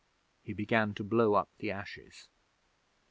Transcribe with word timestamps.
He 0.41 0.53
began 0.53 0.95
to 0.95 1.03
blow 1.03 1.35
up 1.35 1.49
the 1.59 1.69
ashes. 1.69 2.27